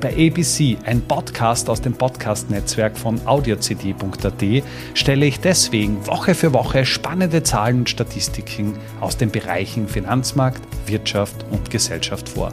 [0.00, 6.84] Bei ABC, ein Podcast aus dem Podcast-Netzwerk von audiocd.at, stelle ich deswegen Woche für Woche
[6.84, 12.52] spannende Zahlen und Statistiken aus den Bereichen Finanzmarkt, Wirtschaft und Gesellschaft vor.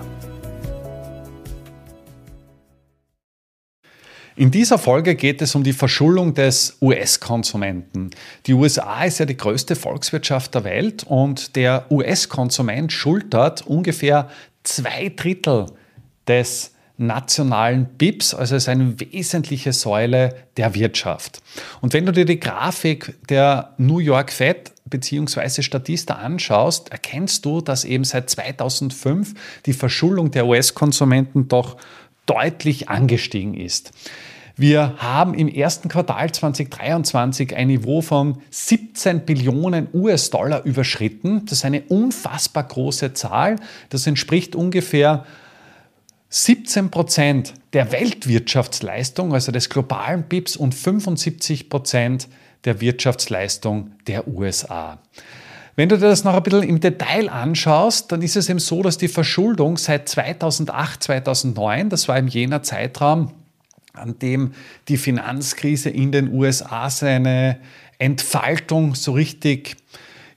[4.37, 8.11] In dieser Folge geht es um die Verschuldung des US-Konsumenten.
[8.47, 14.29] Die USA ist ja die größte Volkswirtschaft der Welt und der US-Konsument schultert ungefähr
[14.63, 15.65] zwei Drittel
[16.25, 16.72] des
[17.07, 21.41] nationalen BIPs, also ist eine wesentliche Säule der Wirtschaft.
[21.81, 25.61] Und wenn du dir die Grafik der New York Fed bzw.
[25.61, 29.33] Statista anschaust, erkennst du, dass eben seit 2005
[29.65, 31.77] die Verschuldung der US-Konsumenten doch
[32.25, 33.91] deutlich angestiegen ist.
[34.55, 41.45] Wir haben im ersten Quartal 2023 ein Niveau von 17 Billionen US-Dollar überschritten.
[41.45, 43.55] Das ist eine unfassbar große Zahl.
[43.89, 45.25] Das entspricht ungefähr
[46.35, 52.27] 17 Prozent der Weltwirtschaftsleistung, also des globalen BIPs, und 75 Prozent
[52.65, 54.97] der Wirtschaftsleistung der USA.
[55.75, 58.81] Wenn du dir das noch ein bisschen im Detail anschaust, dann ist es eben so,
[58.81, 63.31] dass die Verschuldung seit 2008, 2009, das war im jener Zeitraum,
[63.93, 64.53] an dem
[64.87, 67.59] die Finanzkrise in den USA seine
[67.99, 69.75] Entfaltung so richtig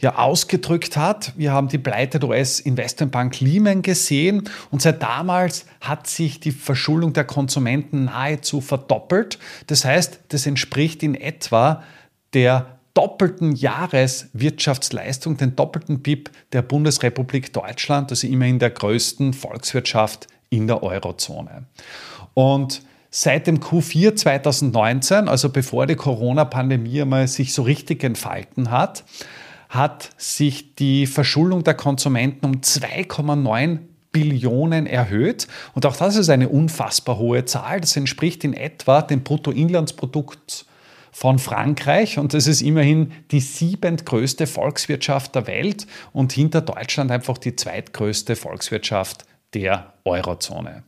[0.01, 1.33] ja ausgedrückt hat.
[1.37, 7.13] Wir haben die Pleite der US-Investmentbank Lehman gesehen und seit damals hat sich die Verschuldung
[7.13, 9.39] der Konsumenten nahezu verdoppelt.
[9.67, 11.83] Das heißt, das entspricht in etwa
[12.35, 20.67] der doppelten Jahreswirtschaftsleistung, den doppelten BIP der Bundesrepublik Deutschland, also immerhin der größten Volkswirtschaft in
[20.67, 21.67] der Eurozone.
[22.33, 29.05] Und seit dem Q4 2019, also bevor die Corona-Pandemie einmal sich so richtig entfalten hat,
[29.77, 33.79] hat sich die Verschuldung der Konsumenten um 2,9
[34.13, 35.47] Billionen erhöht.
[35.75, 37.81] Und auch das ist eine unfassbar hohe Zahl.
[37.81, 40.65] Das entspricht in etwa dem Bruttoinlandsprodukt
[41.13, 47.39] von Frankreich und das ist immerhin die siebentgrößte Volkswirtschaft der Welt und hinter Deutschland einfach
[47.39, 50.83] die zweitgrößte Volkswirtschaft der Eurozone.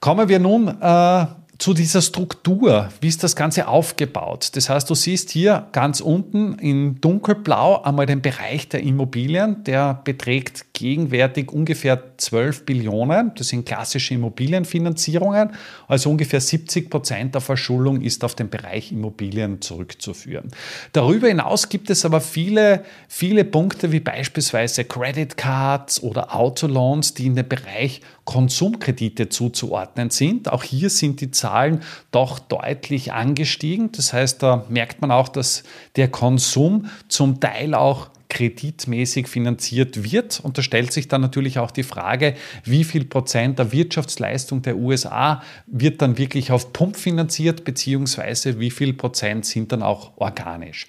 [0.00, 1.26] Kommen wir nun äh,
[1.62, 4.50] zu dieser Struktur, wie ist das Ganze aufgebaut?
[4.54, 10.00] Das heißt, du siehst hier ganz unten in dunkelblau einmal den Bereich der Immobilien, der
[10.02, 13.30] beträgt gegenwärtig ungefähr 12 Billionen.
[13.36, 15.50] Das sind klassische Immobilienfinanzierungen,
[15.86, 20.50] also ungefähr 70 Prozent der Verschuldung ist auf den Bereich Immobilien zurückzuführen.
[20.92, 27.26] Darüber hinaus gibt es aber viele, viele Punkte wie beispielsweise Credit Cards oder Autoloans, die
[27.26, 30.52] in den Bereich Konsumkredite zuzuordnen sind.
[30.52, 33.90] Auch hier sind die Zahlen doch deutlich angestiegen.
[33.92, 35.64] Das heißt, da merkt man auch, dass
[35.96, 40.40] der Konsum zum Teil auch kreditmäßig finanziert wird.
[40.40, 42.34] Und da stellt sich dann natürlich auch die Frage,
[42.64, 48.70] wie viel Prozent der Wirtschaftsleistung der USA wird dann wirklich auf Pump finanziert, beziehungsweise wie
[48.70, 50.86] viel Prozent sind dann auch organisch.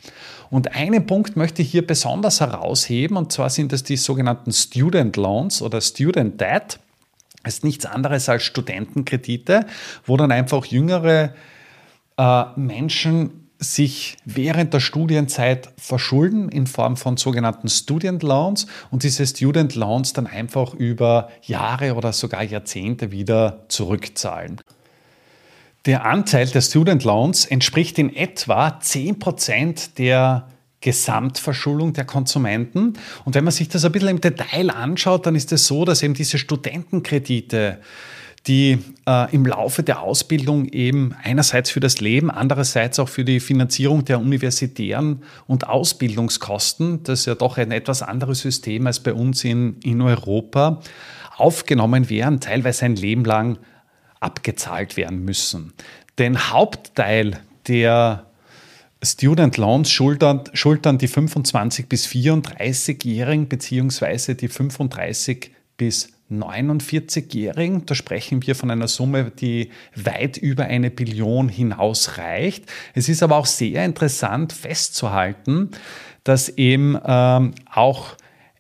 [0.49, 5.17] Und einen Punkt möchte ich hier besonders herausheben, und zwar sind es die sogenannten Student
[5.17, 6.79] Loans oder Student Debt.
[7.45, 9.65] Ist nichts anderes als Studentenkredite,
[10.05, 11.33] wo dann einfach jüngere
[12.17, 19.25] äh, Menschen sich während der Studienzeit verschulden in Form von sogenannten Student Loans und diese
[19.25, 24.61] Student Loans dann einfach über Jahre oder sogar Jahrzehnte wieder zurückzahlen.
[25.85, 30.47] Der Anteil der Student Loans entspricht in etwa 10% der
[30.83, 32.93] Gesamtverschuldung der Konsumenten.
[33.25, 36.03] Und wenn man sich das ein bisschen im Detail anschaut, dann ist es so, dass
[36.03, 37.79] eben diese Studentenkredite
[38.45, 43.39] die äh, im Laufe der Ausbildung eben einerseits für das Leben, andererseits auch für die
[43.39, 49.13] Finanzierung der universitären und Ausbildungskosten, das ist ja doch ein etwas anderes System als bei
[49.13, 50.81] uns in, in Europa,
[51.37, 53.59] aufgenommen werden, teilweise ein Leben lang
[54.19, 55.71] abgezahlt werden müssen.
[56.19, 58.25] Den Hauptteil der
[59.03, 67.85] Student Loans schultern, schultern die 25 bis 34-Jährigen beziehungsweise die 35 bis 49-Jährigen.
[67.85, 72.65] Da sprechen wir von einer Summe, die weit über eine Billion hinausreicht.
[72.93, 75.71] Es ist aber auch sehr interessant festzuhalten,
[76.23, 78.15] dass eben ähm, auch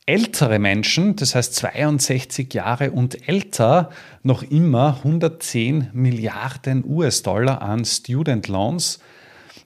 [0.05, 3.89] ältere Menschen, das heißt 62 Jahre und älter,
[4.21, 8.99] noch immer 110 Milliarden US-Dollar an Student Loans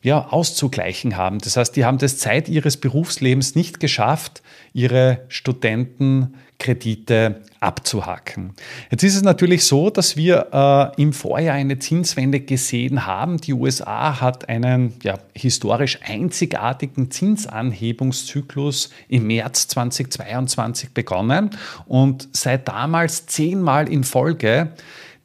[0.07, 1.39] ja, auszugleichen haben.
[1.39, 8.53] Das heißt, die haben das Zeit ihres Berufslebens nicht geschafft, ihre Studentenkredite abzuhaken.
[8.89, 13.35] Jetzt ist es natürlich so, dass wir äh, im Vorjahr eine Zinswende gesehen haben.
[13.37, 21.49] Die USA hat einen ja, historisch einzigartigen Zinsanhebungszyklus im März 2022 begonnen
[21.85, 24.71] und seit damals zehnmal in Folge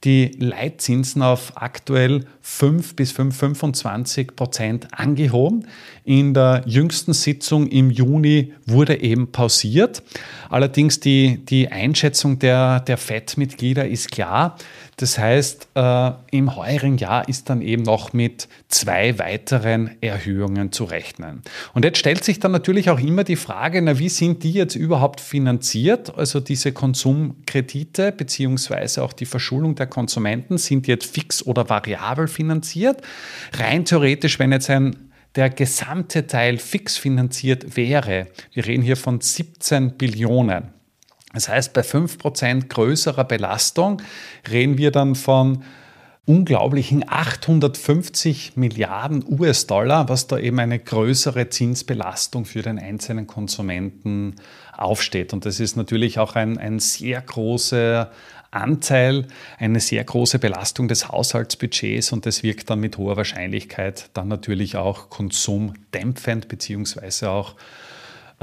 [0.05, 5.67] die Leitzinsen auf aktuell 5 bis 5,25 Prozent angehoben.
[6.05, 10.03] In der jüngsten Sitzung im Juni wurde eben pausiert.
[10.49, 14.57] Allerdings die, die Einschätzung der, der FED-Mitglieder ist klar.
[14.97, 20.85] Das heißt, äh, im heurigen Jahr ist dann eben noch mit zwei weiteren Erhöhungen zu
[20.85, 21.43] rechnen.
[21.73, 24.77] Und jetzt stellt sich dann natürlich auch immer die Frage, na, wie sind die jetzt
[24.77, 26.17] überhaupt finanziert?
[26.17, 33.01] Also diese Konsumkredite beziehungsweise auch die Verschuldung der Konsumenten sind jetzt fix oder variabel finanziert.
[33.55, 34.97] Rein theoretisch, wenn jetzt ein
[35.35, 40.69] der gesamte Teil fix finanziert wäre, wir reden hier von 17 Billionen,
[41.33, 44.03] das heißt, bei 5% größerer Belastung
[44.51, 45.63] reden wir dann von
[46.25, 54.37] unglaublichen 850 Milliarden US-Dollar, was da eben eine größere Zinsbelastung für den einzelnen Konsumenten
[54.77, 55.33] aufsteht.
[55.33, 58.11] Und das ist natürlich auch ein, ein sehr großer
[58.53, 59.27] Anteil,
[59.59, 64.77] eine sehr große Belastung des Haushaltsbudgets und das wirkt dann mit hoher Wahrscheinlichkeit dann natürlich
[64.77, 67.57] auch konsumdämpfend beziehungsweise auch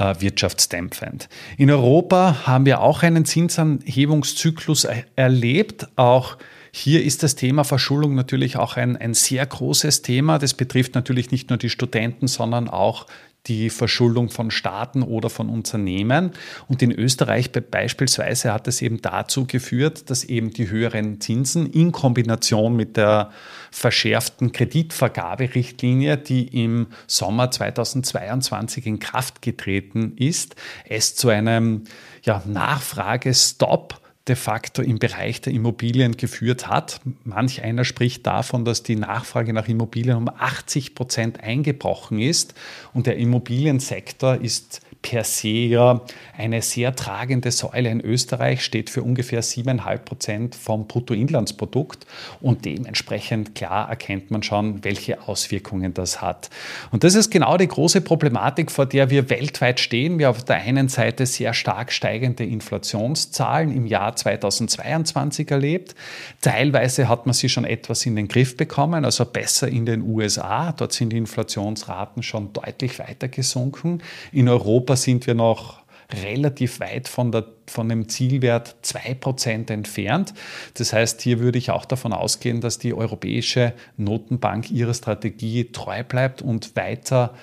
[0.00, 1.28] wirtschaftsdämpfend.
[1.56, 4.86] In Europa haben wir auch einen Zinsanhebungszyklus
[5.16, 5.88] erlebt.
[5.96, 6.36] Auch
[6.72, 10.38] hier ist das Thema Verschuldung natürlich auch ein, ein sehr großes Thema.
[10.38, 13.06] Das betrifft natürlich nicht nur die Studenten, sondern auch
[13.46, 16.32] die Verschuldung von Staaten oder von Unternehmen.
[16.68, 21.92] Und in Österreich beispielsweise hat es eben dazu geführt, dass eben die höheren Zinsen in
[21.92, 23.30] Kombination mit der
[23.70, 30.56] verschärften Kreditvergaberichtlinie, die im Sommer 2022 in Kraft getreten ist,
[30.88, 31.84] es zu einem
[32.22, 33.99] ja, Nachfragestopp
[34.30, 37.00] de facto im Bereich der Immobilien geführt hat.
[37.24, 42.54] Manch einer spricht davon, dass die Nachfrage nach Immobilien um 80 Prozent eingebrochen ist
[42.94, 46.00] und der Immobiliensektor ist per se ja
[46.36, 52.06] eine sehr tragende Säule in Österreich, steht für ungefähr 7,5 Prozent vom Bruttoinlandsprodukt
[52.40, 56.50] und dementsprechend klar erkennt man schon, welche Auswirkungen das hat.
[56.90, 60.18] Und das ist genau die große Problematik, vor der wir weltweit stehen.
[60.18, 65.94] Wir haben auf der einen Seite sehr stark steigende Inflationszahlen im Jahr 2022 erlebt.
[66.40, 70.72] Teilweise hat man sie schon etwas in den Griff bekommen, also besser in den USA.
[70.72, 74.02] Dort sind die Inflationsraten schon deutlich weiter gesunken.
[74.32, 75.82] In Europa Europa sind wir noch
[76.24, 80.34] relativ weit von, der, von dem Zielwert 2% entfernt.
[80.74, 86.02] Das heißt, hier würde ich auch davon ausgehen, dass die Europäische Notenbank ihrer Strategie treu
[86.02, 87.34] bleibt und weiter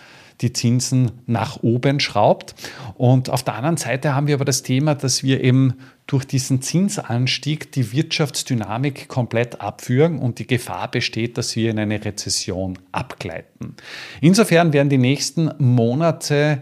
[0.42, 2.56] die Zinsen nach oben schraubt.
[2.96, 6.62] Und auf der anderen Seite haben wir aber das Thema, dass wir eben durch diesen
[6.62, 13.76] Zinsanstieg die Wirtschaftsdynamik komplett abführen und die Gefahr besteht, dass wir in eine Rezession abgleiten.
[14.22, 16.62] Insofern werden die nächsten Monate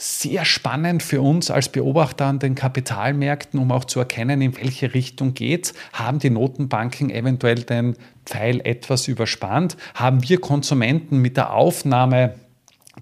[0.00, 4.94] sehr spannend für uns als Beobachter an den Kapitalmärkten, um auch zu erkennen, in welche
[4.94, 9.76] Richtung geht Haben die Notenbanken eventuell den Pfeil etwas überspannt?
[9.94, 12.34] Haben wir Konsumenten mit der Aufnahme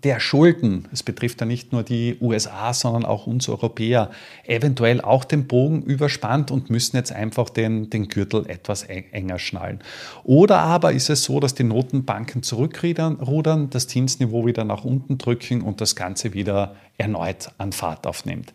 [0.04, 4.11] der Schulden, es betrifft ja nicht nur die USA, sondern auch uns Europäer,
[4.44, 9.80] eventuell auch den Bogen überspannt und müssen jetzt einfach den, den Gürtel etwas enger schnallen.
[10.25, 15.62] Oder aber ist es so, dass die Notenbanken zurückrudern, das Zinsniveau wieder nach unten drücken
[15.62, 18.52] und das Ganze wieder erneut an Fahrt aufnimmt.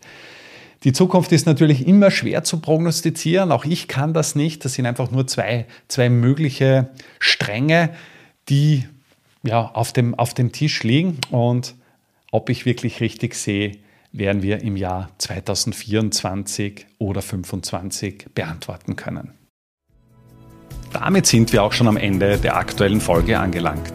[0.84, 3.52] Die Zukunft ist natürlich immer schwer zu prognostizieren.
[3.52, 4.64] Auch ich kann das nicht.
[4.64, 6.88] Das sind einfach nur zwei, zwei mögliche
[7.20, 7.90] Stränge,
[8.48, 8.84] die
[9.42, 11.18] ja, auf, dem, auf dem Tisch liegen.
[11.30, 11.74] Und
[12.30, 13.78] ob ich wirklich richtig sehe,
[14.12, 19.32] werden wir im Jahr 2024 oder 2025 beantworten können.
[20.92, 23.92] Damit sind wir auch schon am Ende der aktuellen Folge angelangt.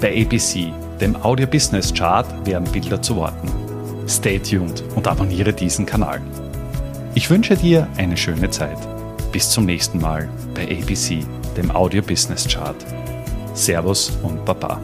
[0.00, 3.48] Bei ABC, dem Audio Business Chart, werden Bilder zu Worten.
[4.08, 6.20] Stay tuned und abonniere diesen Kanal.
[7.14, 8.78] Ich wünsche dir eine schöne Zeit.
[9.30, 11.24] Bis zum nächsten Mal bei ABC,
[11.56, 12.76] dem Audio Business Chart.
[13.54, 14.80] Servus und Baba.